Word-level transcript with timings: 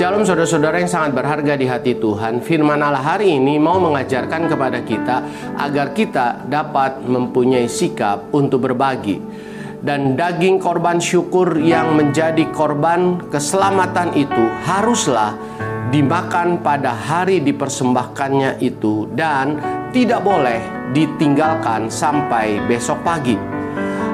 Shalom 0.00 0.24
saudara-saudara 0.24 0.80
yang 0.80 0.88
sangat 0.88 1.12
berharga 1.12 1.60
di 1.60 1.68
hati 1.68 1.92
Tuhan. 1.92 2.40
Firman 2.40 2.80
Allah 2.80 3.04
hari 3.04 3.36
ini 3.36 3.60
mau 3.60 3.76
mengajarkan 3.76 4.48
kepada 4.48 4.80
kita 4.80 5.20
Agar 5.60 5.92
kita 5.92 6.48
dapat 6.48 7.04
mempunyai 7.04 7.68
sikap 7.68 8.32
untuk 8.32 8.64
berbagi. 8.64 9.20
Dan 9.84 10.16
daging 10.16 10.56
korban 10.56 11.04
syukur 11.04 11.52
yang 11.60 12.00
menjadi 12.00 12.48
korban 12.48 13.28
keselamatan 13.28 14.16
itu 14.16 14.40
Haruslah 14.64 15.36
dimakan 15.92 16.64
pada 16.64 16.96
hari 16.96 17.44
dipersembahkannya 17.44 18.56
itu 18.64 19.04
Dan 19.12 19.60
tidak 19.92 20.24
boleh 20.24 20.96
ditinggalkan 20.96 21.92
sampai 21.92 22.56
besok 22.64 23.04
pagi. 23.04 23.36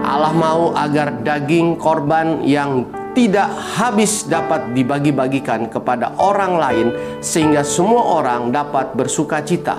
Allah 0.00 0.32
mau 0.32 0.72
agar 0.72 1.20
daging 1.20 1.76
korban 1.76 2.40
yang 2.40 3.03
tidak 3.14 3.46
habis 3.78 4.26
dapat 4.26 4.74
dibagi-bagikan 4.74 5.70
kepada 5.70 6.18
orang 6.18 6.58
lain 6.58 6.88
sehingga 7.22 7.62
semua 7.62 8.20
orang 8.20 8.50
dapat 8.50 8.92
bersuka 8.98 9.40
cita. 9.40 9.78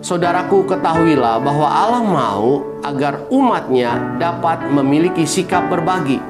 Saudaraku 0.00 0.70
ketahuilah 0.70 1.42
bahwa 1.42 1.66
Allah 1.66 2.04
mau 2.06 2.62
agar 2.86 3.26
umatnya 3.26 4.16
dapat 4.22 4.70
memiliki 4.70 5.26
sikap 5.26 5.66
berbagi. 5.66 6.22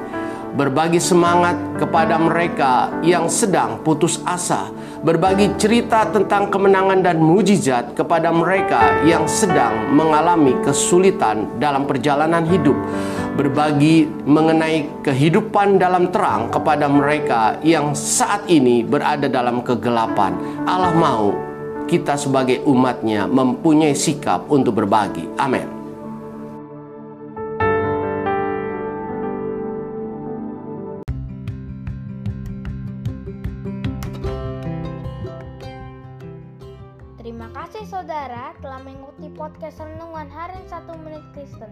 Berbagi 0.57 0.97
semangat 0.97 1.53
kepada 1.77 2.17
mereka 2.17 2.89
yang 3.05 3.29
sedang 3.29 3.77
putus 3.85 4.17
asa. 4.25 4.73
Berbagi 5.05 5.53
cerita 5.61 6.09
tentang 6.09 6.49
kemenangan 6.49 7.05
dan 7.05 7.21
mujizat 7.21 7.93
kepada 7.93 8.33
mereka 8.33 9.05
yang 9.05 9.29
sedang 9.29 9.93
mengalami 9.93 10.57
kesulitan 10.65 11.61
dalam 11.61 11.85
perjalanan 11.85 12.41
hidup 12.49 12.73
berbagi 13.37 14.09
mengenai 14.25 15.05
kehidupan 15.05 15.77
dalam 15.77 16.09
terang 16.09 16.49
kepada 16.49 16.89
mereka 16.89 17.61
yang 17.61 17.93
saat 17.93 18.49
ini 18.49 18.81
berada 18.81 19.29
dalam 19.29 19.61
kegelapan. 19.61 20.33
Allah 20.65 20.91
mau 20.97 21.37
kita 21.85 22.17
sebagai 22.17 22.65
umatnya 22.65 23.29
mempunyai 23.29 23.93
sikap 23.93 24.49
untuk 24.49 24.81
berbagi. 24.81 25.29
Amin. 25.37 25.69
Terima 37.21 37.53
kasih 37.53 37.85
saudara 37.85 38.57
telah 38.65 38.81
mengikuti 38.81 39.29
podcast 39.37 39.77
Renungan 39.77 40.25
Harian 40.25 40.65
1 40.65 41.05
Menit 41.05 41.23
Kristen. 41.37 41.71